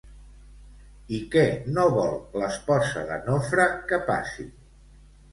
I 1.17 1.17
què 1.33 1.43
no 1.75 1.83
vol 1.95 2.15
l'esposa 2.43 3.03
de 3.09 3.19
Nofre 3.27 3.67
que 3.91 4.01
passi? 4.09 4.47